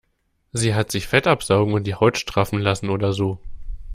Sie 0.51 0.73
hat 0.73 0.89
sich 0.91 1.05
Fett 1.07 1.27
absaugen 1.27 1.75
und 1.75 1.83
die 1.85 1.93
Haut 1.93 2.17
straffen 2.17 2.59
lassen 2.59 2.89
oder 2.89 3.13
so. 3.13 3.37